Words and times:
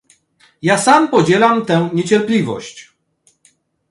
Ja 0.61 0.77
sam 0.77 1.09
podzielam 1.09 1.65
tę 1.65 1.89
niecierpliwość 1.93 2.93